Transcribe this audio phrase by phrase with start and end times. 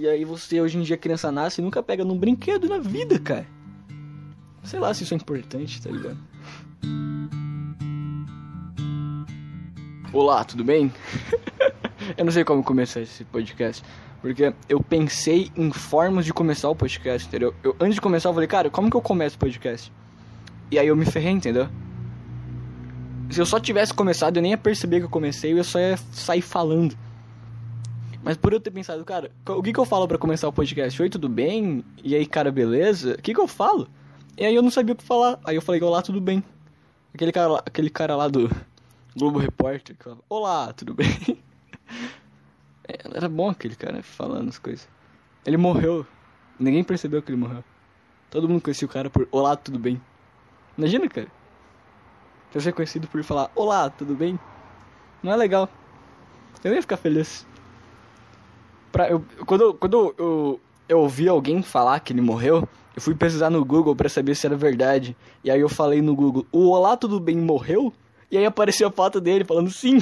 [0.00, 3.18] E aí você, hoje em dia, criança nasce e nunca pega num brinquedo na vida,
[3.18, 3.44] cara.
[4.62, 6.16] Sei lá se isso é importante, tá ligado?
[10.12, 10.92] Olá, tudo bem?
[12.16, 13.82] eu não sei como começar esse podcast.
[14.22, 17.52] Porque eu pensei em formas de começar o podcast, entendeu?
[17.60, 19.92] Eu, antes de começar, eu falei, cara, como que eu começo o podcast?
[20.70, 21.68] E aí eu me ferrei, entendeu?
[23.30, 25.96] Se eu só tivesse começado, eu nem ia perceber que eu comecei, eu só ia
[26.12, 26.96] sair falando.
[28.22, 31.00] Mas por eu ter pensado, cara, o que, que eu falo para começar o podcast?
[31.00, 31.84] Oi, tudo bem?
[32.02, 33.14] E aí, cara, beleza?
[33.14, 33.88] O que, que eu falo?
[34.36, 35.38] E aí eu não sabia o que falar.
[35.44, 36.42] Aí eu falei, olá, tudo bem?
[37.14, 38.50] Aquele cara lá, aquele cara lá do
[39.16, 41.08] Globo Repórter que olá, tudo bem?
[42.90, 44.88] É, era bom aquele cara falando as coisas.
[45.44, 46.06] Ele morreu.
[46.58, 47.62] Ninguém percebeu que ele morreu.
[48.30, 50.00] Todo mundo conhecia o cara por Olá, tudo bem?
[50.74, 51.28] Imagina, cara.
[52.50, 54.40] Você ser conhecido por falar Olá, tudo bem?
[55.22, 55.68] Não é legal.
[56.64, 57.46] Eu ia ficar feliz.
[58.92, 63.50] Pra, eu, quando quando eu, eu ouvi alguém falar que ele morreu, eu fui pesquisar
[63.50, 65.16] no Google para saber se era verdade.
[65.44, 67.92] E aí eu falei no Google, o Olá, tudo bem morreu?
[68.30, 69.98] E aí apareceu a foto dele falando sim.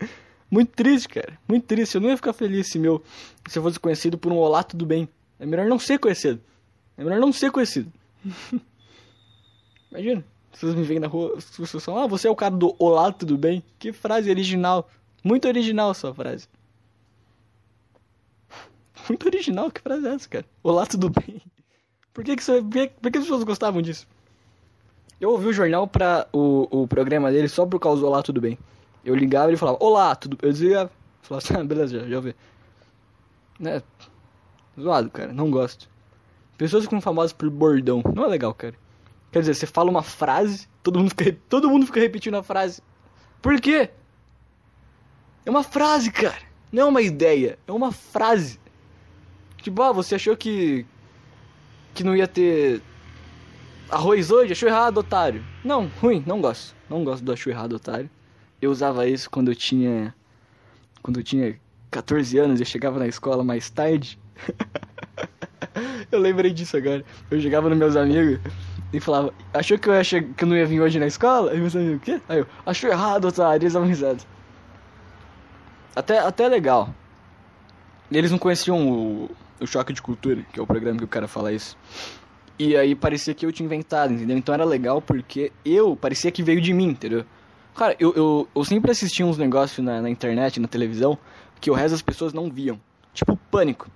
[0.50, 1.38] Muito triste, cara.
[1.48, 1.96] Muito triste.
[1.96, 3.02] Eu não ia ficar feliz se, meu,
[3.48, 5.08] se eu fosse conhecido por um olá, tudo bem.
[5.40, 6.40] É melhor não ser conhecido.
[6.96, 7.90] É melhor não ser conhecido.
[9.90, 10.24] Imagina.
[10.52, 13.36] Vocês me veem na rua, pessoas falam, ah, você é o cara do olá, tudo
[13.36, 13.60] bem?
[13.76, 14.88] Que frase original.
[15.24, 16.46] Muito original sua frase.
[19.08, 20.44] Muito original, que frase é essa, cara?
[20.62, 21.40] Olá, tudo bem?
[22.12, 24.06] Por que, que, isso, por que, por que as pessoas gostavam disso?
[25.20, 28.40] Eu ouvi o jornal para o, o programa dele só por causa do Olá, tudo
[28.40, 28.58] bem.
[29.04, 30.90] Eu ligava e ele falava, olá, tudo Eu dizia,
[31.22, 32.34] falava assim, ah, beleza, já, já ouvi.
[33.60, 33.82] Né?
[34.80, 35.88] Zoado, cara, não gosto.
[36.56, 38.74] Pessoas ficam famosas por bordão, não é legal, cara.
[39.30, 42.80] Quer dizer, você fala uma frase, todo mundo fica, todo mundo fica repetindo a frase.
[43.42, 43.90] Por quê?
[45.44, 46.42] É uma frase, cara.
[46.72, 48.58] Não é uma ideia, é uma frase.
[49.64, 50.84] Tipo, ah, você achou que
[51.94, 52.82] que não ia ter
[53.90, 54.52] arroz hoje?
[54.52, 55.42] Achou errado, otário.
[55.64, 56.76] Não, ruim, não gosto.
[56.86, 58.10] Não gosto do achou errado, otário.
[58.60, 60.14] Eu usava isso quando eu tinha.
[61.02, 61.58] Quando eu tinha
[61.90, 64.18] 14 anos, eu chegava na escola mais tarde.
[66.12, 67.02] eu lembrei disso agora.
[67.30, 68.40] Eu chegava nos meus amigos
[68.92, 71.52] e falava, achou que eu, ia que eu não ia vir hoje na escola?
[71.52, 72.20] Aí meus amigos, o quê?
[72.28, 74.22] Aí eu, achou errado, otário, eles davam risada.
[75.96, 76.94] Até, até legal.
[78.12, 79.30] Eles não conheciam o,
[79.60, 81.76] o Choque de Cultura, que é o programa que o cara fala isso.
[82.58, 84.36] E aí parecia que eu tinha inventado, entendeu?
[84.36, 87.24] Então era legal porque eu parecia que veio de mim, entendeu?
[87.74, 91.18] Cara, eu, eu, eu sempre assisti uns negócios na, na internet, na televisão,
[91.60, 92.80] que o resto das pessoas não viam.
[93.12, 93.90] Tipo, Pânico.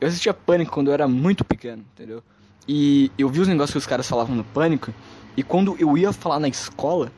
[0.00, 2.22] Eu assistia Pânico quando eu era muito pequeno, entendeu?
[2.68, 4.94] E eu vi os negócios que os caras falavam no Pânico,
[5.36, 7.10] e quando eu ia falar na escola,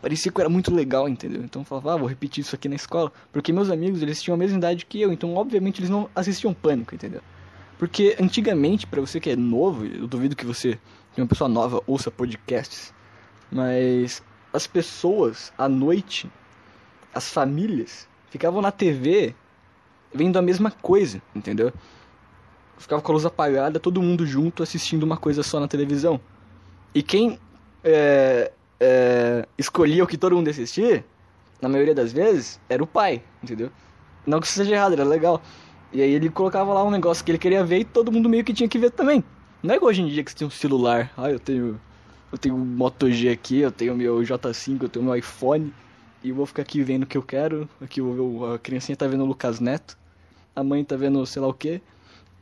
[0.00, 1.42] parecia que era muito legal, entendeu?
[1.42, 3.12] Então eu falava, ah, vou repetir isso aqui na escola.
[3.32, 6.54] Porque meus amigos, eles tinham a mesma idade que eu, então obviamente eles não assistiam
[6.54, 7.20] Pânico, entendeu?
[7.78, 10.78] Porque antigamente, para você que é novo, eu duvido que você,
[11.14, 12.92] que uma pessoa nova, ouça podcasts,
[13.50, 14.22] mas
[14.52, 16.30] as pessoas à noite,
[17.14, 19.34] as famílias, ficavam na TV
[20.12, 21.72] vendo a mesma coisa, entendeu?
[22.76, 26.20] Ficava com a luz apagada, todo mundo junto assistindo uma coisa só na televisão.
[26.94, 27.38] E quem
[27.84, 31.04] é, é, escolhia o que todo mundo assistia,
[31.60, 33.70] na maioria das vezes, era o pai, entendeu?
[34.26, 35.42] Não que isso seja errado, era legal.
[35.92, 38.44] E aí ele colocava lá um negócio que ele queria ver e todo mundo meio
[38.44, 39.22] que tinha que ver também.
[39.62, 41.12] Não é igual hoje em dia que você tem um celular.
[41.16, 41.78] Ah, eu tenho
[42.32, 45.74] eu tenho um Moto G aqui, eu tenho meu J5, eu tenho meu iPhone.
[46.22, 47.68] E eu vou ficar aqui vendo o que eu quero.
[47.80, 49.98] Aqui a criancinha tá vendo o Lucas Neto.
[50.54, 51.82] A mãe tá vendo sei lá o que.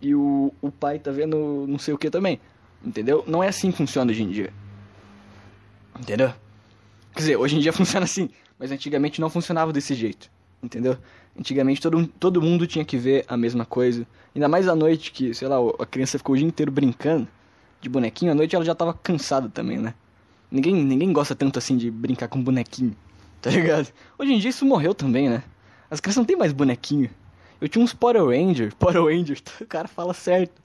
[0.00, 2.38] E o, o pai tá vendo não sei o que também.
[2.84, 3.24] Entendeu?
[3.26, 4.52] Não é assim que funciona hoje em dia.
[5.98, 6.32] Entendeu?
[7.12, 8.30] Quer dizer, hoje em dia funciona assim.
[8.58, 10.30] Mas antigamente não funcionava desse jeito.
[10.62, 10.96] Entendeu?
[11.38, 14.06] Antigamente todo, todo mundo tinha que ver a mesma coisa.
[14.34, 17.28] Ainda mais à noite que, sei lá, a criança ficou o dia inteiro brincando
[17.80, 19.94] de bonequinho, à noite ela já tava cansada também, né?
[20.50, 22.96] Ninguém, ninguém gosta tanto assim de brincar com bonequinho,
[23.40, 23.88] tá ligado?
[24.18, 25.42] Hoje em dia isso morreu também, né?
[25.90, 27.10] As crianças não tem mais bonequinho.
[27.60, 30.60] Eu tinha uns Power Ranger, Power Ranger, o cara fala certo.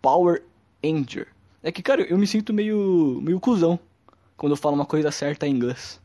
[0.00, 0.42] Power
[0.84, 1.28] Ranger.
[1.62, 3.78] É que, cara, eu me sinto meio, meio cuzão
[4.36, 6.00] quando eu falo uma coisa certa em inglês.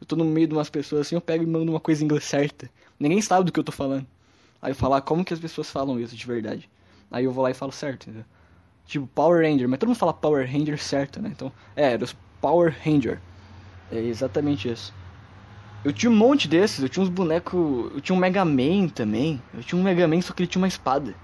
[0.00, 2.04] Eu tô no meio de umas pessoas assim, eu pego e mando uma coisa em
[2.04, 2.68] inglês certa.
[2.98, 4.06] Ninguém sabe do que eu tô falando.
[4.60, 6.68] Aí eu falo, ah, como que as pessoas falam isso de verdade?
[7.10, 8.24] Aí eu vou lá e falo certo, entendeu?
[8.86, 11.30] Tipo Power Ranger, mas todo mundo fala Power Ranger certo, né?
[11.32, 13.20] Então, é, era os Power Ranger.
[13.90, 14.92] É exatamente isso.
[15.84, 17.92] Eu tinha um monte desses, eu tinha uns bonecos.
[17.94, 19.42] Eu tinha um Mega Man também.
[19.52, 21.14] Eu tinha um Mega Man, só que ele tinha uma espada.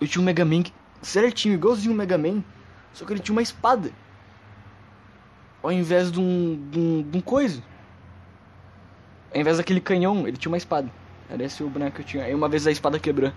[0.00, 0.62] Eu tinha um Mega Man
[1.02, 2.42] certinho, igualzinho o Mega Man,
[2.92, 3.90] só que ele tinha uma espada.
[5.62, 7.62] Ao invés de um, de um, de um coisa.
[9.32, 10.90] Ao invés daquele canhão, ele tinha uma espada.
[11.30, 12.24] Era esse o boneco que eu tinha.
[12.24, 13.32] Aí uma vez a espada quebrou.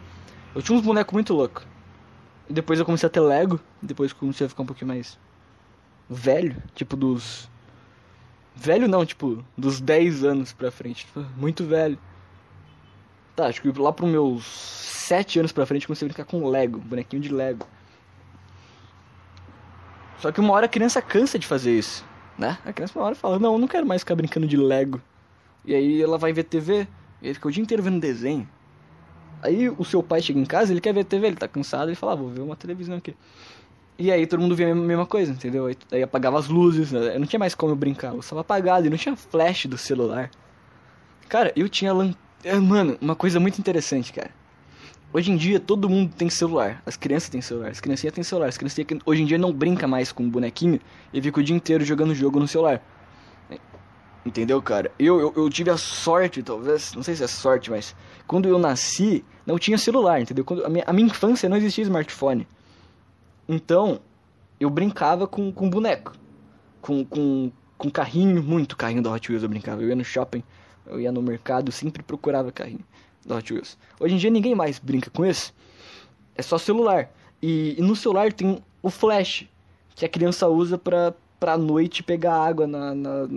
[0.54, 1.66] Eu tinha uns bonecos muito loucos.
[2.50, 3.60] Depois eu comecei a ter Lego.
[3.82, 5.18] Depois comecei a ficar um pouquinho mais
[6.10, 6.56] velho.
[6.74, 7.50] Tipo, dos.
[8.56, 11.06] Velho não, tipo, dos 10 anos pra frente.
[11.06, 11.98] Tipo, muito velho.
[13.36, 16.80] Tá, acho que lá pros meus 7 anos pra frente comecei a brincar com Lego,
[16.80, 17.68] bonequinho de Lego.
[20.20, 22.06] Só que uma hora a criança cansa de fazer isso,
[22.38, 22.58] né?
[22.66, 25.02] A criança uma hora fala, não, eu não quero mais ficar brincando de Lego.
[25.64, 26.88] E aí ela vai ver TV,
[27.22, 28.48] e ele fica o dia inteiro vendo desenho.
[29.42, 31.96] Aí o seu pai chega em casa, ele quer ver TV, ele tá cansado, ele
[31.96, 33.16] fala, ah, vou ver uma televisão aqui.
[33.98, 35.70] E aí todo mundo via a mesma coisa, entendeu?
[35.92, 37.18] Aí apagava as luzes, né?
[37.18, 40.30] não tinha mais como eu brincar, eu estava apagado e não tinha flash do celular.
[41.30, 42.26] Cara, eu tinha lanterna.
[42.44, 44.30] É, mano, uma coisa muito interessante, cara.
[45.16, 46.84] Hoje em dia todo mundo tem celular.
[46.86, 48.50] As crianças têm celular, as criancinhas têm celular.
[48.50, 50.78] As criancinhas hoje em dia não brinca mais com bonequinho
[51.14, 52.82] e fica o dia inteiro jogando jogo no celular.
[54.26, 54.92] Entendeu, cara?
[55.00, 57.96] Eu, eu, eu, tive a sorte, talvez, não sei se é sorte, mas
[58.28, 60.44] quando eu nasci, não tinha celular, entendeu?
[60.44, 62.46] Quando, a, minha, a minha infância não existia smartphone.
[63.48, 64.02] Então,
[64.60, 66.12] eu brincava com, com boneco.
[66.82, 69.82] Com, com, com carrinho, muito carrinho da Hot Wheels eu brincava.
[69.82, 70.44] Eu ia no shopping,
[70.86, 72.84] eu ia no mercado, sempre procurava carrinho
[73.26, 73.78] da Hot Wheels.
[74.00, 75.54] Hoje em dia ninguém mais brinca com isso.
[76.36, 77.10] É só celular.
[77.42, 79.46] E, e no celular tem o flash,
[79.96, 83.28] que a criança usa pra, pra noite pegar água na, na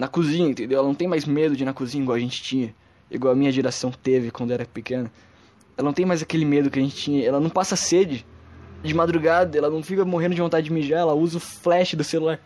[0.00, 0.78] na cozinha, entendeu?
[0.78, 2.74] Ela não tem mais medo de ir na cozinha igual a gente tinha,
[3.10, 5.12] igual a minha geração teve quando era pequena.
[5.76, 8.24] Ela não tem mais aquele medo que a gente tinha, ela não passa sede
[8.82, 12.02] de madrugada, ela não fica morrendo de vontade de mijar, ela usa o flash do
[12.02, 12.40] celular.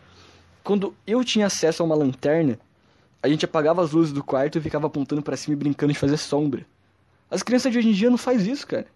[0.65, 2.59] Quando eu tinha acesso a uma lanterna,
[3.25, 5.99] a gente apagava as luzes do quarto e ficava apontando para cima e brincando de
[5.99, 6.67] fazer sombra.
[7.31, 8.87] As crianças de hoje em dia não faz isso, cara.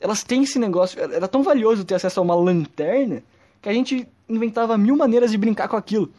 [0.00, 3.22] Elas têm esse negócio, era tão valioso ter acesso a uma lanterna
[3.62, 6.10] que a gente inventava mil maneiras de brincar com aquilo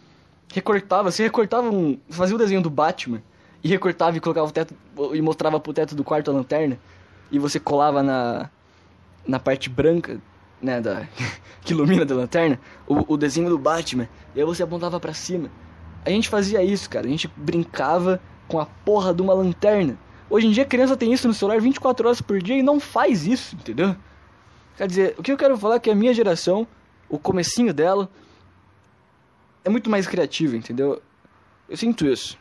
[0.54, 1.98] recortava, você recortava um.
[2.10, 3.22] fazia o desenho do Batman
[3.64, 4.74] e recortava e colocava o teto
[5.14, 6.80] e mostrava pro teto do quarto a lanterna
[7.32, 8.50] e você colava na
[9.28, 10.20] na parte branca,
[10.62, 11.08] né, da
[11.62, 15.52] que ilumina da lanterna, o, o desenho do Batman, e aí você apontava para cima.
[16.06, 19.98] A gente fazia isso, cara, a gente brincava com a porra de uma lanterna.
[20.30, 22.80] Hoje em dia a criança tem isso no celular 24 horas por dia e não
[22.80, 23.96] faz isso, entendeu?
[24.78, 26.68] Quer dizer, o que eu quero falar é que a minha geração,
[27.10, 28.10] o comecinho dela,
[29.64, 31.02] é muito mais criativo, entendeu?
[31.68, 32.38] Eu sinto isso.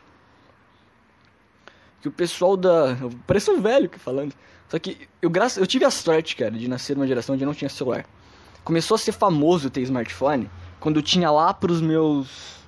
[2.01, 2.95] Que o pessoal da.
[3.27, 4.33] Parece um velho que falando.
[4.69, 7.69] Só que eu, eu tive a sorte, cara, de nascer numa geração onde não tinha
[7.69, 8.05] celular.
[8.63, 12.58] Começou a ser famoso ter smartphone quando eu tinha lá pros meus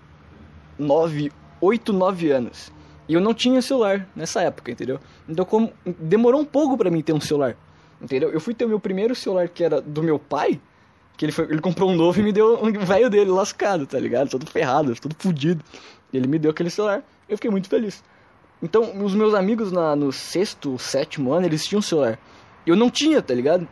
[0.81, 2.71] 9, 8, 9 anos.
[3.07, 4.99] E eu não tinha celular nessa época, entendeu?
[5.27, 5.71] Então como...
[5.85, 7.55] demorou um pouco para mim ter um celular.
[8.01, 8.31] Entendeu?
[8.31, 10.59] Eu fui ter o meu primeiro celular que era do meu pai
[11.21, 13.99] que ele, foi, ele comprou um novo e me deu um velho dele lascado, tá
[13.99, 14.27] ligado?
[14.27, 15.63] Todo ferrado, todo fudido.
[16.11, 17.03] E ele me deu aquele celular.
[17.29, 18.03] Eu fiquei muito feliz.
[18.59, 22.17] Então, os meus amigos na, no sexto, sétimo ano, eles tinham celular.
[22.65, 23.67] Eu não tinha, tá ligado?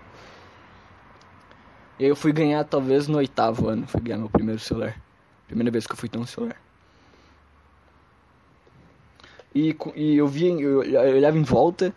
[1.97, 3.87] E aí eu fui ganhar, talvez, no oitavo ano.
[3.87, 4.95] Fui ganhar meu primeiro celular.
[5.47, 6.55] Primeira vez que eu fui ter um celular.
[9.53, 11.93] E, e eu via, eu, eu olhava em volta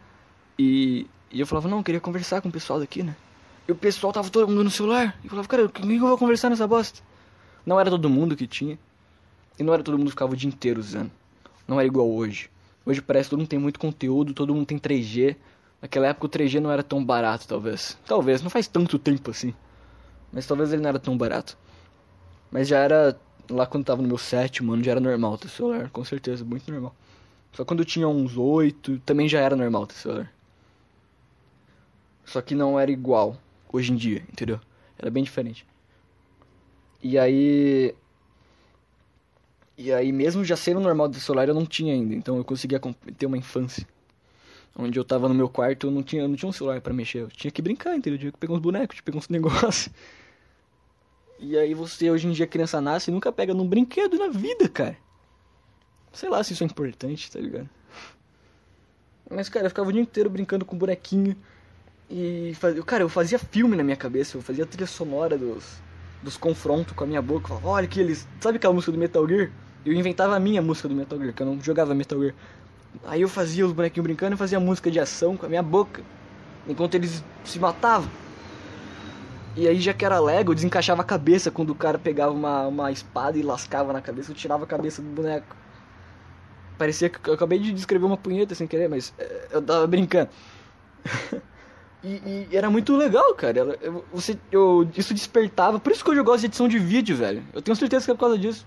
[0.58, 3.14] e, e eu falava, não, eu queria conversar com o pessoal daqui, né?
[3.68, 5.18] E o pessoal tava todo mundo no celular.
[5.22, 7.00] E eu falava, cara, com quem eu vou conversar nessa bosta?
[7.64, 8.78] Não era todo mundo que tinha.
[9.58, 11.10] E não era todo mundo que ficava o dia inteiro usando.
[11.66, 12.50] Não era igual hoje.
[12.84, 15.36] Hoje parece que todo mundo tem muito conteúdo, todo mundo tem 3G.
[15.80, 17.96] Naquela época o 3G não era tão barato, talvez.
[18.06, 19.54] Talvez, não faz tanto tempo assim.
[20.32, 21.56] Mas talvez ele não era tão barato.
[22.50, 23.16] Mas já era.
[23.50, 26.70] Lá quando tava no meu sétimo ano já era normal ter celular, com certeza, muito
[26.70, 26.94] normal.
[27.52, 30.32] Só quando eu tinha uns oito, também já era normal ter celular.
[32.24, 33.36] Só que não era igual
[33.72, 34.58] hoje em dia, entendeu?
[34.98, 35.66] Era bem diferente.
[37.02, 37.94] E aí.
[39.76, 42.14] E aí, mesmo já sendo normal do celular, eu não tinha ainda.
[42.14, 42.80] Então eu conseguia
[43.18, 43.86] ter uma infância.
[44.76, 47.18] Onde eu tava no meu quarto, eu não tinha, não tinha um celular para mexer.
[47.22, 48.14] Eu tinha que brincar, entendeu?
[48.14, 49.92] Eu tinha que pegar uns bonecos, tinha que pegar uns negócios.
[51.38, 54.68] E aí você, hoje em dia, criança nasce e nunca pega num brinquedo na vida,
[54.68, 54.96] cara.
[56.12, 57.68] Sei lá se isso é importante, tá ligado?
[59.30, 61.36] Mas, cara, eu ficava o dia inteiro brincando com bonequinho.
[62.10, 62.52] E,
[62.86, 65.80] cara, eu fazia filme na minha cabeça, eu fazia trilha sonora dos,
[66.22, 67.44] dos confrontos com a minha boca.
[67.44, 68.28] Eu falava, olha que eles.
[68.40, 69.50] Sabe aquela música do Metal Gear?
[69.84, 72.34] Eu inventava a minha música do Metal Gear, que eu não jogava Metal Gear.
[73.04, 76.02] Aí eu fazia os bonequinhos brincando e fazia música de ação com a minha boca,
[76.68, 78.10] enquanto eles se matavam.
[79.56, 82.66] E aí, já que era Lego, eu desencaixava a cabeça quando o cara pegava uma,
[82.66, 85.56] uma espada e lascava na cabeça, eu tirava a cabeça do boneco.
[86.78, 90.30] Parecia que eu acabei de descrever uma punheta sem querer, mas é, eu tava brincando.
[92.04, 93.78] E, e, era muito legal, cara.
[93.80, 95.78] Eu, você, eu, isso despertava.
[95.78, 97.44] Por isso que eu gosto de edição de vídeo, velho.
[97.52, 98.66] Eu tenho certeza que é por causa disso.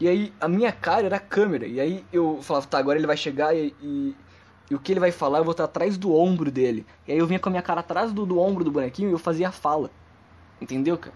[0.00, 1.66] E aí, a minha cara era a câmera.
[1.66, 4.16] E aí eu falava, tá, agora ele vai chegar e, e,
[4.70, 6.86] E o que ele vai falar, eu vou estar atrás do ombro dele.
[7.06, 9.12] E aí eu vinha com a minha cara atrás do, do ombro do bonequinho e
[9.12, 9.90] eu fazia a fala.
[10.58, 11.14] Entendeu, cara?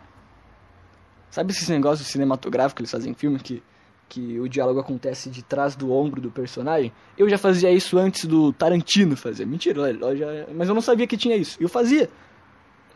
[1.31, 3.63] Sabe esses negócios cinematográficos que eles fazem em filme que,
[4.09, 6.93] que o diálogo acontece de trás do ombro do personagem?
[7.17, 9.47] Eu já fazia isso antes do Tarantino fazer.
[9.47, 11.57] Mentira, eu já, mas eu não sabia que tinha isso.
[11.61, 12.09] Eu fazia.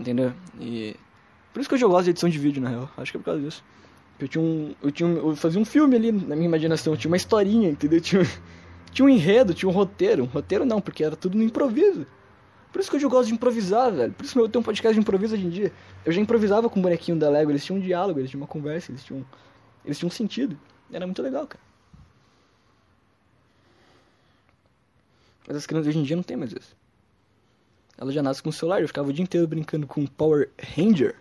[0.01, 0.33] Entendeu?
[0.61, 0.97] E.
[1.53, 2.91] Por isso que eu gosto de edição de vídeo, na real.
[2.97, 3.63] Acho que é por causa disso.
[4.19, 4.75] Eu tinha um.
[4.83, 6.97] Eu, tinha um, eu fazia um filme ali na minha imaginação.
[6.97, 8.01] Tinha uma historinha, entendeu?
[8.01, 8.23] Tinha,
[8.91, 10.23] tinha um enredo, tinha um roteiro.
[10.23, 12.07] Um roteiro não, porque era tudo no improviso.
[12.73, 14.13] Por isso que eu gosto de improvisar, velho.
[14.15, 15.73] Por isso que eu tenho um podcast de improviso hoje em dia.
[16.07, 17.51] Eu já improvisava com o bonequinho da Lego.
[17.51, 19.25] Eles tinham um diálogo, eles tinham uma conversa, eles tinham.
[19.85, 20.59] Eles tinham um sentido.
[20.93, 21.63] Era muito legal, cara.
[25.47, 26.77] Mas as crianças hoje em dia não tem mais isso.
[27.99, 31.17] Ela já nasce com o celular, eu ficava o dia inteiro brincando com Power Ranger.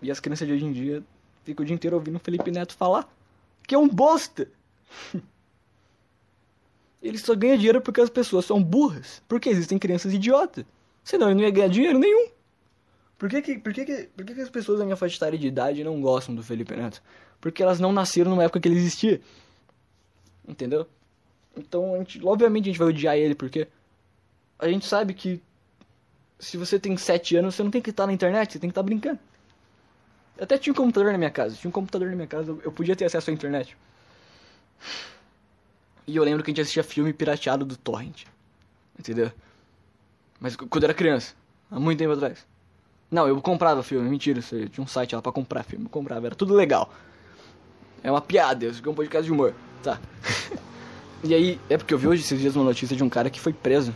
[0.00, 1.02] E as crianças de hoje em dia
[1.44, 3.08] ficam o dia inteiro ouvindo o Felipe Neto falar
[3.66, 4.48] que é um bosta.
[7.02, 9.22] Ele só ganha dinheiro porque as pessoas são burras.
[9.26, 10.64] Porque existem crianças idiotas.
[11.02, 12.28] Senão ele não ia ganhar dinheiro nenhum.
[13.18, 15.36] Por que que, por que, que, por que, que as pessoas da minha faixa etária
[15.36, 17.02] de idade não gostam do Felipe Neto?
[17.42, 19.20] Porque elas não nasceram numa época que ele existia.
[20.48, 20.88] Entendeu?
[21.56, 23.68] Então, a gente, obviamente a gente vai odiar ele porque
[24.58, 25.42] a gente sabe que
[26.38, 28.72] se você tem 7 anos, você não tem que estar na internet, você tem que
[28.72, 29.18] estar brincando.
[30.38, 31.56] Eu até tinha um computador na minha casa.
[31.56, 33.76] Tinha um computador na minha casa, eu podia ter acesso à internet.
[36.06, 38.24] E eu lembro que a gente assistia filme pirateado do Torrent.
[38.98, 39.32] Entendeu?
[40.40, 41.34] Mas quando eu era criança,
[41.70, 42.46] há muito tempo atrás.
[43.10, 44.40] Não, eu comprava filme, mentira.
[44.40, 46.92] Tinha um site lá pra comprar filme, eu comprava, era tudo legal.
[48.02, 49.54] É uma piada, isso aqui é um podcast de humor.
[49.82, 49.98] Tá.
[51.22, 53.40] e aí, é porque eu vi hoje esses dias uma notícia de um cara que
[53.40, 53.94] foi preso.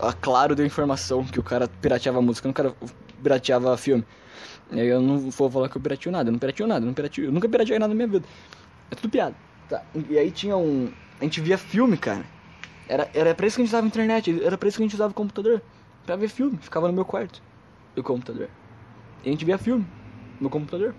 [0.00, 2.74] A Claro deu informação que o cara pirateava música, o cara
[3.22, 4.04] pirateava filme.
[4.70, 6.86] E aí eu não vou falar que eu pirateo nada, eu não pirateo nada, eu,
[6.86, 8.26] não pirateo, eu nunca pirateei nada na minha vida.
[8.90, 9.34] É tudo piada.
[9.68, 9.82] Tá.
[10.10, 10.92] E aí tinha um.
[11.20, 12.24] A gente via filme, cara.
[12.88, 14.94] Era, era pra isso que a gente usava internet, era pra isso que a gente
[14.94, 15.62] usava o computador.
[16.04, 17.42] Pra ver filme, ficava no meu quarto.
[17.96, 18.48] O computador.
[19.24, 19.86] E a gente via filme
[20.40, 20.94] no computador.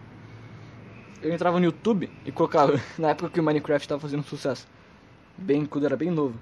[1.22, 4.68] Eu entrava no YouTube e colocava, na época que o Minecraft tava fazendo sucesso.
[5.38, 6.38] Bem, quando era bem novo.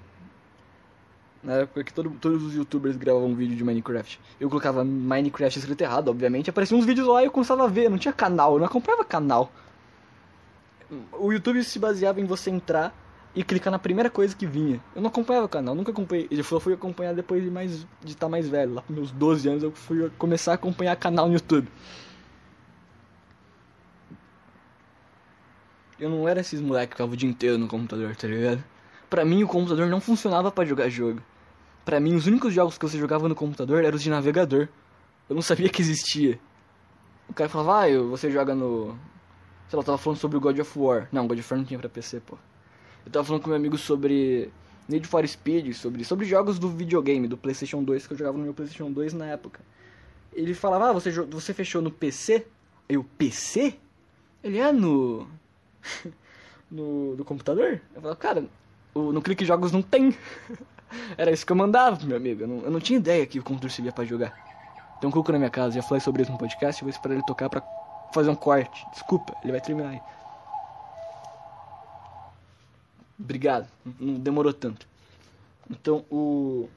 [1.43, 4.19] Na época que todo, todos os youtubers gravavam vídeo de Minecraft.
[4.39, 6.49] Eu colocava Minecraft escrito errado, obviamente.
[6.49, 7.89] Apareciam uns vídeos lá e eu começava a ver.
[7.89, 9.51] Não tinha canal, eu não acompanhava canal.
[11.13, 12.93] O YouTube se baseava em você entrar
[13.35, 14.81] e clicar na primeira coisa que vinha.
[14.95, 16.27] Eu não acompanhava canal, nunca acompanhei.
[16.31, 18.73] Eu fui acompanhar depois de mais de estar mais velho.
[18.73, 21.67] Lá com meus 12 anos eu fui começar a acompanhar canal no YouTube.
[25.99, 28.63] Eu não era esses moleques que ficavam o dia inteiro no computador, tá ligado?
[29.09, 31.21] Pra mim o computador não funcionava para jogar jogo.
[31.85, 34.67] Pra mim os únicos jogos que você jogava no computador eram os de navegador.
[35.29, 36.39] Eu não sabia que existia.
[37.29, 38.97] O cara falava, ah, você joga no.
[39.69, 41.07] Sei lá, eu tava falando sobre o God of War.
[41.11, 42.37] Não, God of War não tinha pra PC, pô.
[43.05, 44.51] Eu tava falando com meu amigo sobre
[44.87, 48.43] Need for Speed, sobre, sobre jogos do videogame, do PlayStation 2, que eu jogava no
[48.43, 49.61] meu PlayStation 2 na época.
[50.33, 52.45] Ele falava, ah, você, você fechou no PC?
[52.87, 53.75] Eu, PC?
[54.43, 55.27] Ele é no.
[56.69, 57.81] no, do computador?
[57.93, 58.45] Eu falava, cara,
[58.93, 60.15] o, no Clique Jogos não tem.
[61.17, 62.43] Era isso que eu mandava, meu amigo.
[62.43, 64.33] Eu não, eu não tinha ideia que o computador servia pra jogar.
[64.99, 67.15] Tem um cuco na minha casa, já falei sobre isso no podcast, eu vou esperar
[67.15, 67.61] ele tocar pra
[68.13, 68.85] fazer um corte.
[68.91, 70.01] Desculpa, ele vai terminar aí.
[73.19, 73.67] Obrigado,
[73.99, 74.87] não demorou tanto.
[75.69, 76.69] Então, o.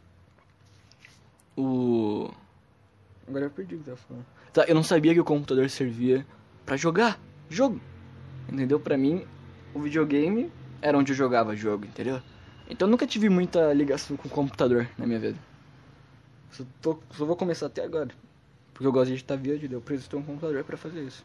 [1.56, 2.30] O.
[3.26, 4.26] Agora eu perdi o que eu tava falando.
[4.52, 6.26] Tá, eu não sabia que o computador servia
[6.64, 7.18] para jogar
[7.50, 7.80] jogo.
[8.50, 8.80] Entendeu?
[8.80, 9.24] Pra mim,
[9.74, 10.50] o videogame
[10.80, 12.20] era onde eu jogava jogo, entendeu?
[12.68, 15.38] Então eu nunca tive muita ligação com o computador na minha vida.
[16.50, 18.10] Só, tô, só vou começar até agora.
[18.72, 21.24] Porque eu gosto de editar vídeo, eu preciso ter um computador para fazer isso.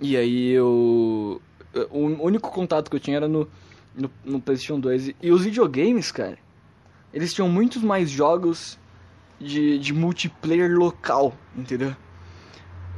[0.00, 1.40] E aí eu.
[1.90, 3.48] O único contato que eu tinha era no,
[3.94, 5.12] no, no PlayStation 2.
[5.22, 6.38] E os videogames, cara,
[7.12, 8.78] eles tinham muitos mais jogos
[9.40, 11.94] de, de multiplayer local, entendeu?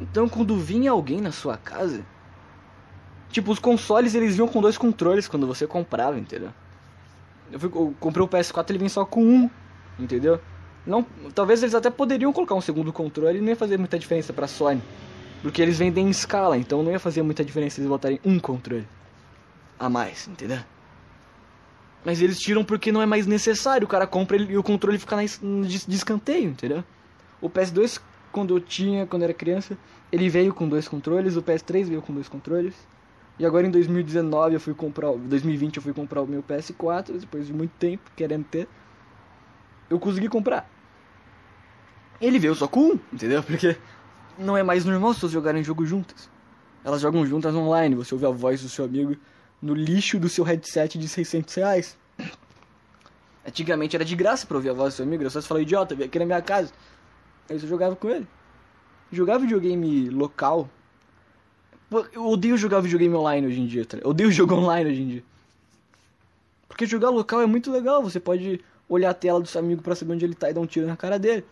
[0.01, 2.05] Então quando vinha alguém na sua casa,
[3.31, 6.51] tipo, os consoles eles vinham com dois controles quando você comprava, entendeu?
[7.51, 9.51] Eu, fui, eu comprei o PS4, ele vem só com um,
[9.99, 10.41] entendeu?
[10.87, 11.03] Não,
[11.35, 14.47] talvez eles até poderiam colocar um segundo controle e não ia fazer muita diferença pra
[14.47, 14.83] Sony.
[15.41, 18.87] Porque eles vendem em escala, então não ia fazer muita diferença eles botarem um controle
[19.79, 20.61] a mais, entendeu?
[22.05, 23.87] Mas eles tiram porque não é mais necessário.
[23.87, 26.85] O cara compra e o controle fica na, de escanteio, entendeu?
[27.41, 28.01] O PS2
[28.35, 29.79] quando eu tinha, quando eu era criança,
[30.11, 32.75] ele veio com dois controles, o PS3 veio com dois controles.
[33.39, 37.47] E agora em 2019 eu fui comprar, 2020 eu fui comprar o meu PS4, depois
[37.47, 38.67] de muito tempo querendo ter,
[39.89, 40.69] eu consegui comprar.
[42.21, 43.41] Ele veio só com um, entendeu?
[43.47, 43.77] Porque
[44.37, 46.29] não é mais normal as pessoas jogarem jogo juntas.
[46.83, 49.17] Elas jogam juntas online, você ouve a voz do seu amigo
[49.63, 51.97] no lixo do seu headset de 600 reais,
[53.47, 55.95] Antigamente era de graça pra ouvir a voz do seu amigo, era só falar, idiota,
[55.95, 56.73] vem aqui na minha casa.
[57.49, 58.27] Aí você jogava com ele.
[59.13, 60.69] Jogava videogame local.
[62.13, 63.99] Eu odeio jogar videogame online hoje em dia, tá?
[63.99, 65.25] Eu odeio jogo online hoje em dia.
[66.69, 69.95] Porque jogar local é muito legal, você pode olhar a tela do seu amigo pra
[69.95, 71.45] saber onde ele tá e dar um tiro na cara dele.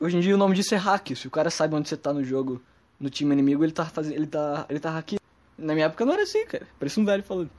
[0.00, 1.14] Hoje em dia o nome disso é hack.
[1.16, 2.62] Se o cara sabe onde você tá no jogo,
[3.00, 4.14] no time inimigo, ele tá fazendo.
[4.14, 4.64] ele tá.
[4.68, 5.22] ele tá hackeando.
[5.56, 6.66] Na minha época não era assim, cara.
[6.78, 7.50] Parece um velho falando.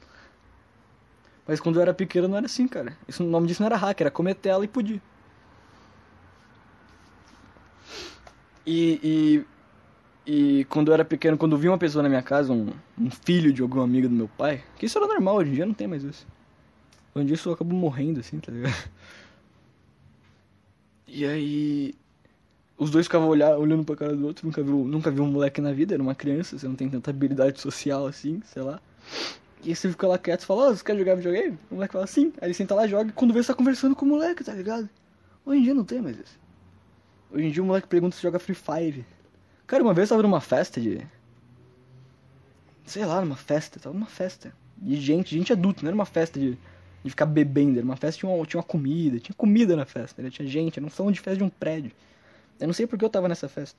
[1.49, 2.95] Mas quando eu era pequeno não era assim, cara.
[3.07, 5.01] Isso, o nome disso não era hack, era comer tela e podia.
[8.63, 9.43] E,
[10.27, 13.09] e, e quando eu era pequeno, quando vi uma pessoa na minha casa, um, um
[13.09, 15.73] filho de algum amigo do meu pai, que isso era normal, hoje em dia não
[15.73, 16.27] tem mais isso.
[17.15, 18.75] Hoje em dia isso acabou morrendo, assim, tá ligado?
[21.11, 21.95] E aí.
[22.77, 25.59] Os dois ficavam olhar, olhando pra cara do outro, nunca viu, nunca viu um moleque
[25.59, 28.79] na vida, era uma criança, você não tem tanta habilidade social assim, sei lá.
[29.63, 31.57] E você fica lá quieto e fala, ó, você quer jogar videogame?
[31.69, 32.31] O moleque fala, sim.
[32.39, 34.53] Aí ele senta lá, joga, e quando vê, você tá conversando com o moleque, tá
[34.53, 34.89] ligado?
[35.45, 36.39] Hoje em dia não tem mais isso.
[37.31, 39.05] Hoje em dia o moleque pergunta se joga Free Fire.
[39.67, 41.05] Cara, uma vez eu tava numa festa de.
[42.85, 44.53] Sei lá, numa festa, tava numa festa.
[44.77, 46.57] De gente, gente adulta, não era uma festa de,
[47.03, 50.21] de ficar bebendo, era uma festa, tinha uma, tinha uma comida, tinha comida na festa,
[50.21, 50.29] né?
[50.29, 51.91] tinha gente, era um salão de festa de um prédio.
[52.59, 53.77] Eu não sei porque eu tava nessa festa.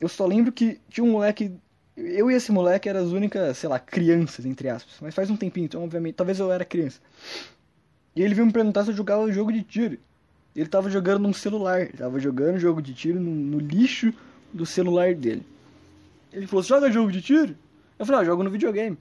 [0.00, 1.52] Eu só lembro que tinha um moleque.
[1.96, 4.96] Eu e esse moleque eram as únicas, sei lá, crianças, entre aspas.
[5.00, 7.00] Mas faz um tempinho, então obviamente, talvez eu era criança.
[8.14, 9.98] E ele veio me perguntar se eu jogava jogo de tiro.
[10.54, 11.82] Ele tava jogando num celular.
[11.82, 14.12] Ele tava jogando jogo de tiro no, no lixo
[14.52, 15.44] do celular dele.
[16.32, 17.54] Ele falou, você joga jogo de tiro?
[17.98, 18.96] Eu falei, ah, eu jogo no videogame.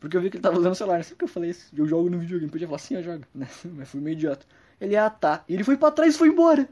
[0.00, 0.96] Porque eu vi que ele tava usando o celular.
[0.96, 1.66] Não sei porque eu falei isso.
[1.76, 2.50] Eu jogo no videogame.
[2.50, 3.24] Podia falar, sim, eu jogo.
[3.34, 4.46] Mas fui meio idiota.
[4.80, 5.44] Ele, ah, tá.
[5.48, 6.68] E ele foi pra trás e foi embora.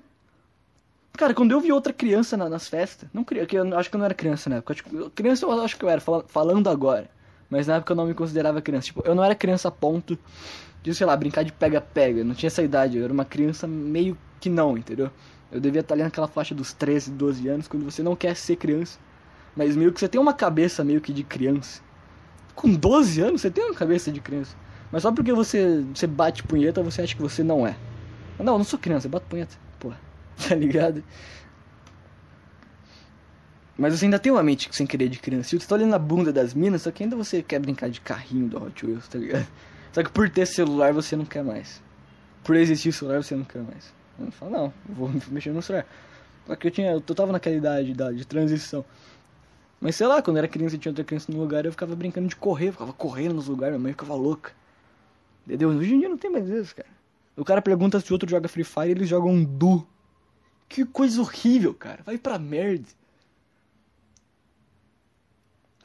[1.21, 3.95] Cara, quando eu vi outra criança na- nas festas, não cri- que eu acho que
[3.95, 6.71] eu não era criança na época, tipo, criança eu acho que eu era, fala- falando
[6.71, 7.11] agora,
[7.51, 10.19] mas na época eu não me considerava criança, tipo, eu não era criança a ponto
[10.83, 14.17] de, sei lá, brincar de pega-pega, não tinha essa idade, eu era uma criança meio
[14.41, 15.11] que não, entendeu?
[15.53, 18.57] Eu devia estar ali naquela faixa dos 13, 12 anos, quando você não quer ser
[18.57, 18.99] criança,
[19.55, 21.83] mas meio que você tem uma cabeça meio que de criança.
[22.55, 24.57] Com 12 anos você tem uma cabeça de criança,
[24.91, 27.77] mas só porque você, você bate punheta, você acha que você não é.
[28.39, 30.09] Não, eu não sou criança, eu bato punheta, porra.
[30.49, 31.03] tá ligado?
[33.77, 35.59] Mas você ainda tem uma mente sem querer de criança.
[35.59, 38.47] Você tá olhando na bunda das minas, só que ainda você quer brincar de carrinho
[38.47, 39.47] do Hot Wheels, tá ligado?
[39.93, 41.83] Só que por ter celular você não quer mais.
[42.45, 43.93] Por existir celular você não quer mais.
[44.21, 45.85] Eu falo, não, vou mexer no celular.
[46.47, 46.93] Só que eu tinha.
[46.93, 48.85] Eu tava naquela idade, idade de transição.
[49.81, 51.97] Mas sei lá, quando eu era criança e tinha outra criança no lugar, eu ficava
[51.97, 54.53] brincando de correr, eu ficava correndo nos lugares, minha mãe ficava louca.
[55.47, 55.71] Entendeu?
[55.71, 56.89] Hoje em dia não tem mais isso, cara.
[57.37, 59.87] O cara pergunta se o outro joga Free Fire, eles jogam Du.
[60.71, 62.01] Que coisa horrível, cara.
[62.05, 62.87] Vai pra merda.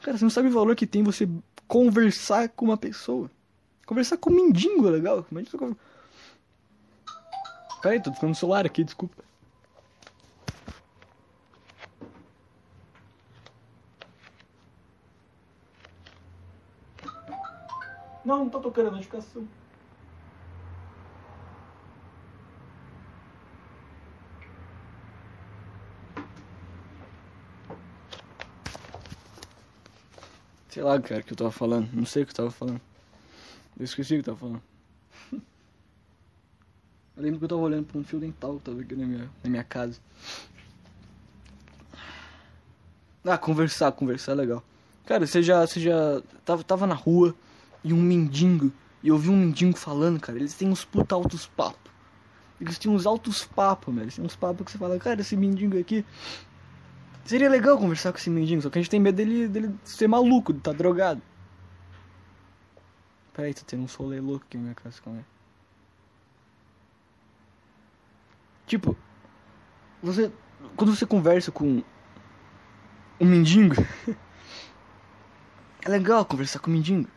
[0.04, 1.28] Cara, você não sabe o valor que tem você
[1.67, 3.30] conversar com uma pessoa.
[3.88, 5.26] Conversar com um mendigo é legal.
[5.32, 5.78] Imagina conver-
[7.82, 9.24] Peraí, tô ficando no celular aqui, desculpa.
[18.24, 19.48] Não, não tá tocando a notificação.
[30.75, 31.89] Sei lá, cara, o que eu tava falando.
[31.93, 32.81] Não sei o que eu tava falando.
[33.79, 34.61] Eu esqueci o que eu tava falando.
[37.15, 39.31] Eu lembro que eu tava olhando pra um fio dental que tava aqui na minha,
[39.41, 40.01] na minha casa.
[43.23, 44.61] Ah, conversar, conversar é legal.
[45.05, 47.33] Cara, você já, você já tava, tava na rua
[47.81, 48.69] e um mendigo,
[49.01, 51.89] e eu vi um mendigo falando, cara, eles têm uns puta altos papos.
[52.59, 54.03] Eles têm uns altos papos, velho.
[54.03, 56.03] Eles têm uns papos que você fala, cara, esse mendigo aqui.
[57.25, 60.07] Seria legal conversar com esse mendigo, só que a gente tem medo dele, dele ser
[60.07, 61.21] maluco, de tá drogado.
[63.33, 65.01] Peraí, tá tendo um solê louco aqui na minha casa.
[68.67, 68.95] Tipo,
[70.01, 70.31] você.
[70.75, 71.83] Quando você conversa com
[73.19, 73.75] um mendigo,
[75.83, 77.09] é legal conversar com um mendigo.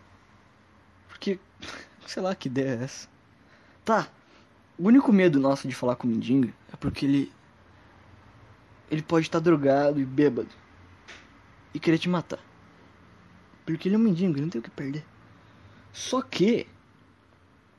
[1.08, 1.38] Porque,
[2.06, 3.08] sei lá que ideia é essa.
[3.84, 4.08] Tá,
[4.78, 7.32] o único medo nosso de falar com o mendigo é porque ele.
[8.90, 10.48] Ele pode estar drogado e bêbado
[11.74, 12.40] e querer te matar.
[13.66, 15.04] Porque ele é um mendigo, ele não tem o que perder.
[15.92, 16.66] Só que,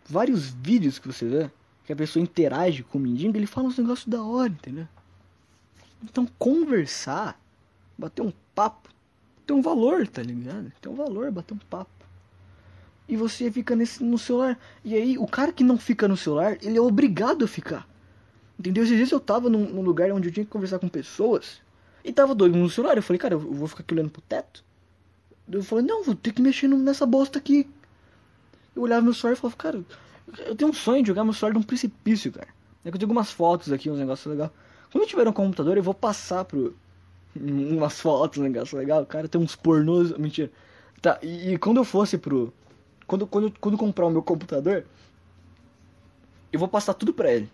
[0.08, 1.52] vários vídeos que você vê,
[1.84, 4.88] que a pessoa interage com o mendigo, ele fala uns negócios da hora, entendeu?
[6.04, 7.40] Então conversar,
[7.98, 8.90] bater um papo,
[9.46, 10.72] tem um valor, tá ligado?
[10.80, 11.90] Tem um valor bater um papo.
[13.08, 14.60] E você fica nesse, no celular.
[14.86, 17.88] E aí, o cara que não fica no celular, ele é obrigado a ficar.
[18.60, 18.84] Entendeu?
[18.84, 21.62] Às vezes eu tava num, num lugar onde eu tinha que conversar com pessoas
[22.04, 22.98] e tava doido no celular.
[22.98, 24.64] Eu falei, cara, eu vou ficar aqui olhando pro teto.
[25.50, 27.70] Eu falei, não, vou ter que mexer nessa bosta aqui.
[28.76, 29.86] Eu olhava meu celular e falava, cara,
[30.46, 32.50] eu tenho um sonho de jogar meu celular num precipício, cara.
[32.84, 34.52] É que eu tenho algumas fotos aqui, uns negócios legais.
[34.92, 36.76] Quando eu tiver um computador, eu vou passar pro.
[37.36, 39.06] umas fotos, um negócio legal.
[39.06, 40.12] Cara, tem uns pornôs.
[40.18, 40.52] Mentira.
[41.02, 42.54] Tá, e, e, quando eu fosse pro.
[43.08, 44.86] Quando, quando, quando comprar o meu computador,
[46.52, 47.50] eu vou passar tudo pra ele.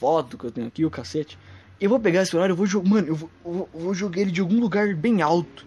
[0.00, 1.38] Foto que eu tenho aqui, o cacete.
[1.78, 2.88] Eu vou pegar esse celular, eu vou jogar.
[2.88, 5.66] Mano, eu vou, eu vou, jogar ele de algum lugar bem alto.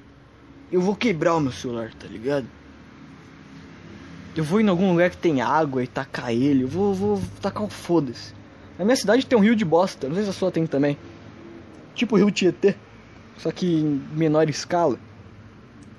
[0.72, 2.48] Eu vou quebrar o meu celular, tá ligado?
[4.36, 6.63] Eu vou em algum lugar que tem água e tacar ele.
[6.63, 8.34] Eu vou, vou tacar o foda-se.
[8.80, 10.08] Na minha cidade tem um rio de bosta.
[10.08, 10.98] Não sei se a sua tem também.
[11.93, 12.76] Tipo o rio Tietê.
[13.38, 14.98] Só que em menor escala.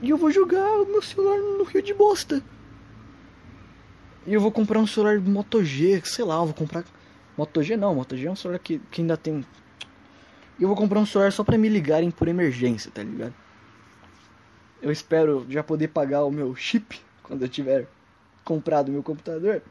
[0.03, 2.42] E eu vou jogar o meu celular no rio de bosta.
[4.27, 6.85] E eu vou comprar um celular Moto G, sei lá, eu vou comprar.
[7.37, 9.44] Moto G não, Moto G é um celular que, que ainda tem.
[10.61, 13.35] Eu vou comprar um celular só pra me ligarem por emergência, tá ligado?
[14.81, 17.88] Eu espero já poder pagar o meu chip quando eu tiver
[18.44, 19.62] comprado meu computador.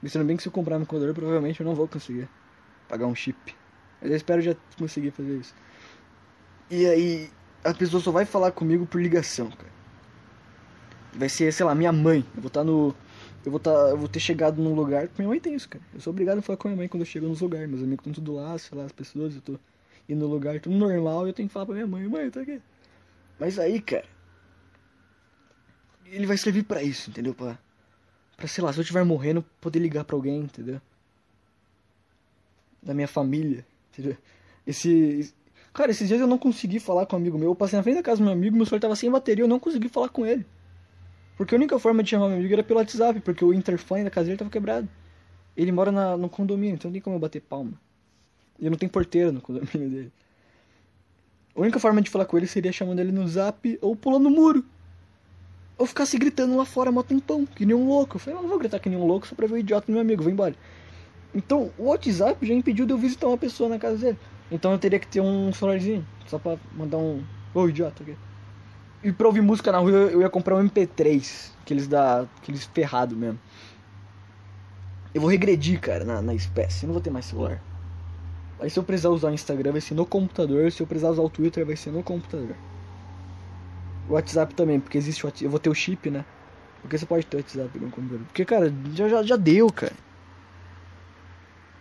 [0.00, 2.28] Pensando bem que se eu comprar meu computador, provavelmente eu não vou conseguir
[2.88, 3.54] pagar um chip.
[4.00, 5.54] Mas eu espero já conseguir fazer isso.
[6.70, 7.30] E aí,
[7.64, 9.70] a pessoa só vai falar comigo por ligação, cara.
[11.12, 12.24] Vai ser, sei lá, minha mãe.
[12.34, 12.94] Eu vou estar no.
[13.46, 15.08] Eu vou, tá, eu vou ter chegado num lugar.
[15.16, 15.82] Minha mãe tem isso, cara.
[15.94, 17.66] Eu sou obrigado a falar com minha mãe quando eu chego nos lugares.
[17.66, 19.34] Meus amigos estão tudo lá, sei lá, as pessoas.
[19.36, 19.58] Eu tô
[20.08, 21.26] indo no lugar, tudo normal.
[21.26, 22.60] Eu tenho que falar pra minha mãe: Mãe, tá aqui.
[23.38, 24.04] Mas aí, cara
[26.10, 27.34] ele vai servir para isso, entendeu?
[27.34, 27.58] Pra,
[28.36, 30.80] pra, sei lá, se eu estiver morrendo, poder ligar pra alguém, entendeu?
[32.82, 34.16] Da minha família, entendeu?
[34.66, 35.34] Esse.
[35.72, 37.50] Cara, esses dias eu não consegui falar com um amigo meu.
[37.50, 39.48] Eu passei na frente da casa do meu amigo, meu celular tava sem bateria, eu
[39.48, 40.46] não consegui falar com ele.
[41.36, 44.10] Porque a única forma de chamar meu amigo era pelo WhatsApp, porque o interfone da
[44.10, 44.88] casa dele tava quebrado.
[45.56, 47.72] Ele mora na, no condomínio, então não tem como eu bater palma.
[48.58, 50.12] E não tem porteira no condomínio dele.
[51.54, 54.30] A única forma de falar com ele seria chamando ele no zap ou pulando no
[54.30, 54.64] muro
[55.78, 58.16] eu ficasse gritando lá fora mó tempão, que nem um louco.
[58.16, 59.92] Eu falei, não vou gritar que nem um louco só pra ver o idiota do
[59.92, 60.54] meu amigo, vou embora.
[61.34, 64.18] Então, o WhatsApp já impediu de eu visitar uma pessoa na casa dele.
[64.50, 67.22] Então eu teria que ter um celularzinho, só pra mandar um.
[67.52, 68.16] Ô oh, idiota aqui.
[69.02, 72.22] E pra ouvir música na rua eu ia comprar um MP3, aqueles da.
[72.42, 73.38] aqueles ferrado mesmo.
[75.14, 76.84] Eu vou regredir, cara, na, na espécie.
[76.84, 77.62] Eu não vou ter mais celular.
[78.60, 81.22] Aí se eu precisar usar o Instagram vai ser no computador, se eu precisar usar
[81.22, 82.56] o Twitter vai ser no computador.
[84.08, 85.32] O WhatsApp também, porque existe o.
[85.40, 86.24] Eu vou ter o chip, né?
[86.80, 88.26] Porque você pode ter o WhatsApp no computador.
[88.26, 89.94] Porque, cara, já, já, já deu, cara.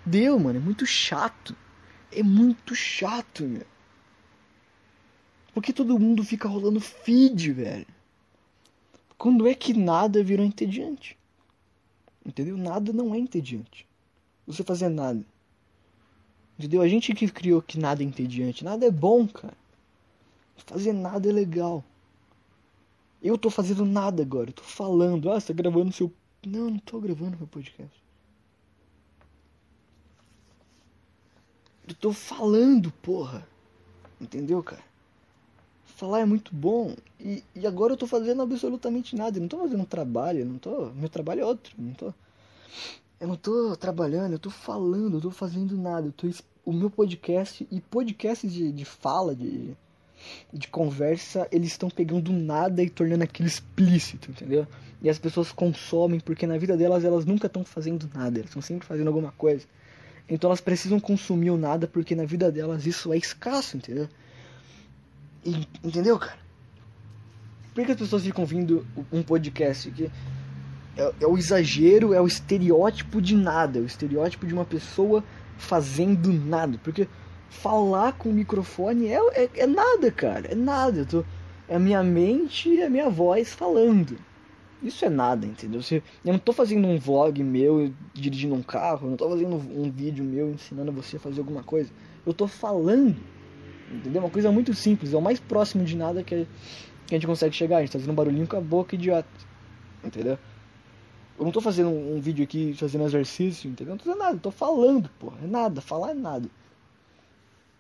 [0.05, 0.57] Deu, mano.
[0.57, 1.55] É muito chato.
[2.11, 3.65] É muito chato, meu.
[5.55, 7.87] Porque todo mundo fica rolando feed, velho.
[9.17, 11.17] Quando é que nada virou entediante?
[12.25, 12.57] Entendeu?
[12.57, 13.87] Nada não é entediante.
[14.45, 15.23] Você fazer nada.
[16.59, 16.81] Entendeu?
[16.81, 18.65] A gente que criou que nada é entediante.
[18.65, 19.55] Nada é bom, cara.
[20.57, 21.81] Fazer nada é legal.
[23.23, 24.49] Eu tô fazendo nada agora.
[24.49, 25.31] Eu tô falando.
[25.31, 26.11] Ah, você tá gravando seu.
[26.45, 28.03] Não, não tô gravando meu podcast.
[31.87, 33.47] Eu tô falando, porra.
[34.19, 34.83] Entendeu, cara?
[35.95, 36.95] Falar é muito bom.
[37.19, 39.37] E, e agora eu tô fazendo absolutamente nada.
[39.37, 40.45] Eu não tô fazendo um trabalho.
[40.45, 40.91] Não tô.
[40.91, 41.73] Meu trabalho é outro.
[41.77, 42.13] Não tô.
[43.19, 46.07] Eu não tô trabalhando, eu tô falando, eu tô fazendo nada.
[46.07, 46.27] Eu tô,
[46.65, 49.75] o meu podcast e podcasts de, de fala, de,
[50.51, 54.67] de conversa, eles estão pegando nada e tornando aquilo explícito, entendeu?
[55.01, 58.61] E as pessoas consomem porque na vida delas elas nunca estão fazendo nada, elas estão
[58.61, 59.65] sempre fazendo alguma coisa.
[60.27, 64.09] Então elas precisam consumir o nada porque na vida delas isso é escasso, entendeu?
[65.45, 66.39] E, entendeu, cara?
[67.73, 70.09] Por que as pessoas ficam ouvindo um podcast que
[70.97, 75.23] é, é o exagero, é o estereótipo de nada, é o estereótipo de uma pessoa
[75.57, 76.79] fazendo nada?
[76.83, 77.07] Porque
[77.49, 80.51] falar com o microfone é, é, é nada, cara.
[80.51, 80.99] É nada.
[80.99, 81.25] Eu tô,
[81.67, 84.17] é a minha mente e a minha voz falando.
[84.81, 85.81] Isso é nada, entendeu?
[85.91, 89.89] Eu não tô fazendo um vlog meu dirigindo um carro, eu não tô fazendo um
[89.89, 91.91] vídeo meu ensinando você a fazer alguma coisa.
[92.25, 93.15] Eu tô falando,
[93.91, 94.21] entendeu?
[94.21, 96.45] Uma coisa muito simples, é o mais próximo de nada que a,
[97.13, 97.77] gente consegue chegar.
[97.77, 99.27] A gente tá fazendo um barulhinho com a boca idiota,
[100.03, 100.37] entendeu?
[101.37, 103.93] Eu não tô fazendo um, vídeo aqui fazendo exercício, entendeu?
[103.93, 105.37] Eu não tô fazendo nada, tô falando, porra.
[105.43, 106.49] É nada, falar é nada.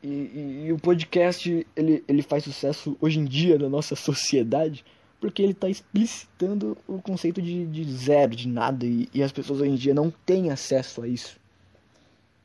[0.03, 4.85] E, e, e, o podcast ele, ele faz sucesso hoje em dia na nossa sociedade
[5.19, 9.61] porque ele está explicitando o conceito de, de zero, de nada, e, e, as pessoas
[9.61, 11.37] hoje em dia não têm acesso a isso.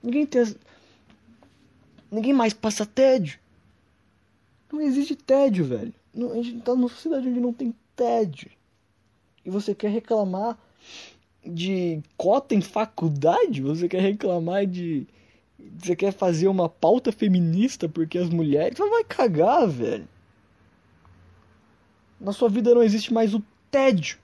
[0.02, 0.42] Ninguém tem.
[2.10, 3.38] Ninguém mais passa tédio.
[4.72, 5.92] Não existe tédio, velho.
[6.14, 8.50] a gente está numa sociedade onde não tem tédio.
[9.44, 10.58] E você quer reclamar
[11.44, 13.62] de cota em faculdade?
[13.62, 15.06] Você quer reclamar de
[15.78, 18.76] você quer fazer uma pauta feminista porque as mulheres.
[18.76, 20.08] Você vai cagar, velho.
[22.20, 24.18] Na sua vida não existe mais o tédio.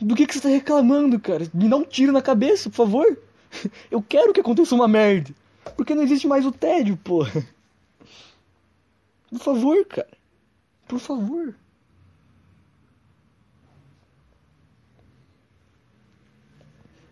[0.00, 1.46] Do que, que você tá reclamando, cara?
[1.54, 3.18] Me dá um tiro na cabeça, por favor.
[3.90, 5.34] Eu quero que aconteça uma merda.
[5.76, 7.46] Porque não existe mais o tédio, porra.
[9.34, 10.16] Por favor, cara.
[10.86, 11.56] Por favor.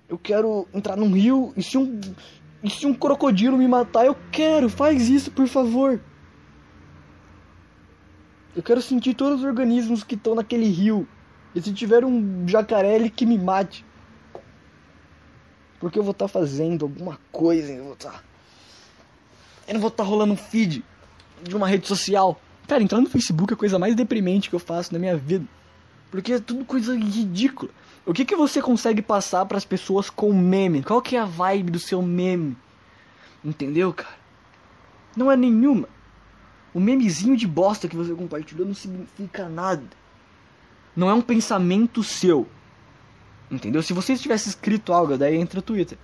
[0.08, 2.00] Eu quero entrar num rio e se um.
[2.62, 6.00] E se um crocodilo me matar, eu quero, faz isso, por favor.
[8.54, 11.08] Eu quero sentir todos os organismos que estão naquele rio.
[11.56, 13.84] E se tiver um jacaré, ele que me mate.
[15.80, 18.12] Porque eu vou estar tá fazendo alguma coisa, eu vou estar.
[18.12, 18.22] Tá...
[19.66, 20.84] Eu não vou estar tá rolando um feed
[21.42, 22.40] de uma rede social.
[22.66, 25.44] Cara, entrar no Facebook é a coisa mais deprimente que eu faço na minha vida.
[26.10, 27.70] Porque é tudo coisa ridícula.
[28.04, 30.82] O que, que você consegue passar para as pessoas com meme?
[30.82, 32.56] Qual que é a vibe do seu meme?
[33.44, 34.16] Entendeu, cara?
[35.16, 35.88] Não é nenhuma.
[36.74, 39.84] O memezinho de bosta que você compartilhou não significa nada.
[40.96, 42.48] Não é um pensamento seu.
[43.50, 43.82] Entendeu?
[43.82, 45.98] Se você tivesse escrito algo, daí entra o Twitter.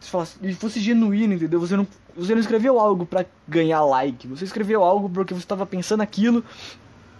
[0.00, 1.60] Se fosse, genuíno, entendeu?
[1.60, 1.86] Você não,
[2.20, 4.26] você não escreveu algo para ganhar like.
[4.28, 6.44] Você escreveu algo porque você estava pensando aquilo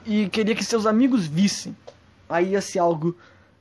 [0.04, 1.74] e queria que seus amigos vissem.
[2.28, 3.16] Aí ia ser algo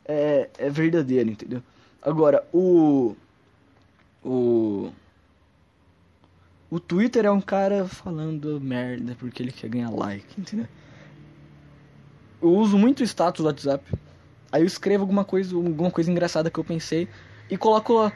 [0.06, 1.64] é, é verdadeiro, entendeu?
[2.02, 3.16] Agora, o.
[4.24, 4.92] O.
[6.70, 10.68] O Twitter é um cara falando merda porque ele quer ganhar like, entendeu?
[12.42, 13.84] Eu uso muito status do WhatsApp.
[14.52, 17.08] Aí eu escrevo alguma coisa, alguma coisa engraçada que eu pensei
[17.50, 18.14] e coloco lá.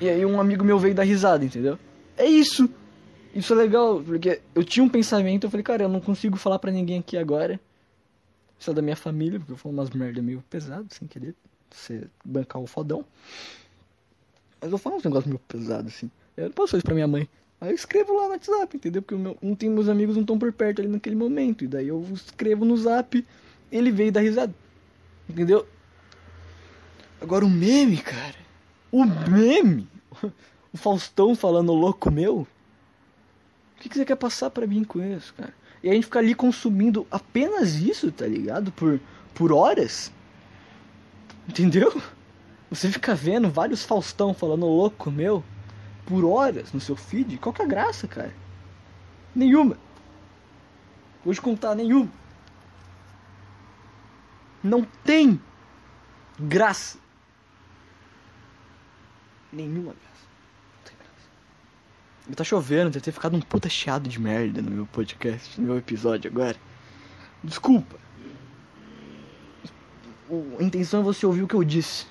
[0.00, 1.78] E aí um amigo meu veio dar risada, entendeu?
[2.18, 2.68] É isso.
[3.34, 6.58] Isso é legal, porque eu tinha um pensamento, eu falei, cara, eu não consigo falar
[6.58, 7.60] para ninguém aqui agora.
[8.58, 11.34] Isso é da minha família, porque eu falo umas merda meio pesado, sem querer
[11.70, 13.04] ser bancar o fodão.
[14.60, 16.10] Mas eu falo uns negócios meio pesados, assim.
[16.36, 17.28] Eu não posso fazer isso pra minha mãe.
[17.60, 19.02] Aí eu escrevo lá no WhatsApp, entendeu?
[19.02, 21.64] Porque meu, tem meus amigos não estão por perto ali naquele momento.
[21.64, 23.24] E daí eu escrevo no zap,
[23.70, 24.54] ele veio dar risada.
[25.28, 25.66] Entendeu?
[27.20, 28.36] Agora o meme, cara.
[28.90, 29.88] O meme.
[30.72, 32.40] O Faustão falando louco meu.
[32.40, 35.54] O que, que você quer passar pra mim com isso, cara?
[35.82, 38.72] E a gente fica ali consumindo apenas isso, tá ligado?
[38.72, 39.00] Por,
[39.34, 40.12] por horas.
[41.48, 42.02] Entendeu?
[42.70, 45.42] Você fica vendo vários Faustão falando louco meu
[46.04, 47.38] por horas no seu feed.
[47.38, 48.34] Qual que é a graça, cara?
[49.34, 49.78] Nenhuma.
[51.24, 52.10] Vou te contar nenhuma.
[54.62, 55.40] Não tem
[56.38, 56.98] graça.
[59.52, 60.07] Nenhuma graça.
[62.36, 65.78] Tá chovendo, deve ter ficado um puta chiado de merda no meu podcast, no meu
[65.78, 66.56] episódio agora.
[67.42, 67.96] Desculpa.
[70.58, 72.06] A intenção é você ouvir o que eu disse.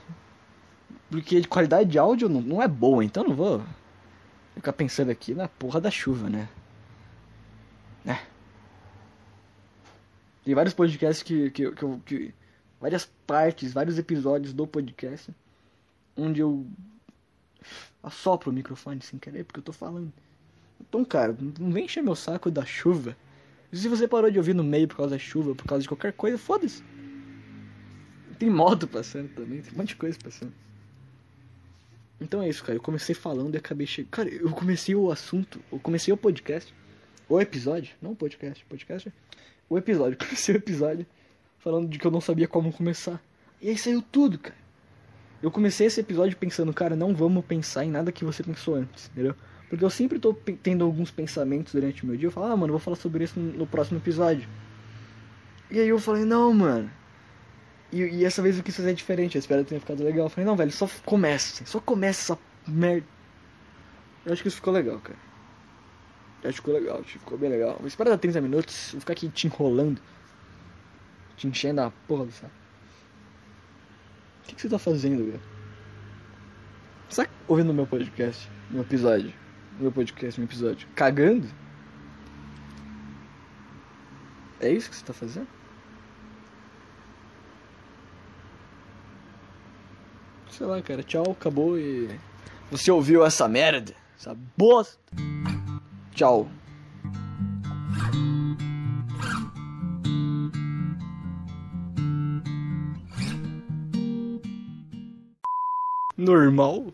[1.09, 3.63] Porque de qualidade de áudio não, não é boa, então não vou
[4.55, 6.49] ficar pensando aqui na porra da chuva, né?
[8.05, 8.19] É.
[10.43, 12.33] Tem vários podcasts que, que, que, que
[12.81, 15.31] várias partes, vários episódios do podcast
[16.17, 16.65] onde eu
[18.01, 20.11] assopro o microfone sem querer porque eu tô falando.
[20.79, 23.17] Então, cara, não vem encher meu saco da chuva.
[23.71, 26.13] Se você parou de ouvir no meio por causa da chuva, por causa de qualquer
[26.13, 26.83] coisa, foda-se.
[28.39, 30.53] Tem moto passando também, tem um monte de coisa passando.
[32.21, 32.77] Então é isso, cara.
[32.77, 34.11] Eu comecei falando e acabei chegando.
[34.11, 36.73] Cara, eu comecei o assunto, eu comecei o podcast,
[37.27, 39.11] o episódio, não o podcast, podcast,
[39.69, 40.17] o episódio.
[40.23, 41.05] Comecei o episódio
[41.59, 43.21] falando de que eu não sabia como começar.
[43.61, 44.66] E aí saiu tudo, cara.
[45.41, 49.09] Eu comecei esse episódio pensando, cara, não vamos pensar em nada que você pensou antes,
[49.11, 49.35] entendeu?
[49.69, 52.27] Porque eu sempre tô tendo alguns pensamentos durante o meu dia.
[52.27, 54.47] Eu falo, ah, mano, vou falar sobre isso no próximo episódio.
[55.69, 56.89] E aí eu falei, não, mano.
[57.91, 59.35] E, e essa vez eu quis fazer diferente.
[59.35, 60.25] Eu espero que tenha ficado legal.
[60.25, 61.65] Eu falei, não, velho, só começa.
[61.65, 63.05] Só começa essa merda.
[64.25, 65.19] Eu acho que isso ficou legal, cara.
[66.43, 67.75] Eu acho que ficou legal, ficou bem legal.
[67.77, 70.01] Vou esperar dar 30 minutos, vou ficar aqui te enrolando.
[71.35, 72.66] Te enchendo a porra do saco.
[74.47, 75.41] O que, que você tá fazendo, velho?
[77.09, 78.49] Você tá ouvindo meu podcast?
[78.71, 79.33] Meu episódio?
[79.77, 80.87] Meu podcast, meu episódio?
[80.95, 81.49] Cagando?
[84.61, 85.47] É isso que você tá fazendo?
[90.49, 91.03] Sei lá, cara.
[91.03, 92.09] Tchau, acabou e.
[92.71, 93.93] Você ouviu essa merda?
[94.17, 94.97] Essa bosta?
[96.15, 96.49] Tchau.
[106.27, 106.93] Normal?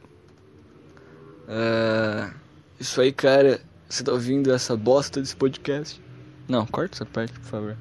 [1.47, 2.33] Uh,
[2.79, 3.61] isso aí, cara.
[3.89, 6.01] Você tá ouvindo essa bosta desse podcast?
[6.47, 7.77] Não, corta essa parte, por favor.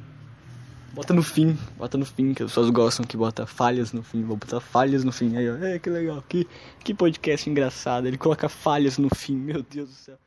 [0.93, 4.23] Bota no fim, bota no fim, que as pessoas gostam que bota falhas no fim.
[4.23, 5.37] Vou botar falhas no fim.
[5.37, 6.47] Aí, ó, é, que legal, que,
[6.85, 8.07] que podcast engraçado.
[8.07, 10.19] Ele coloca falhas no fim, meu Deus do céu.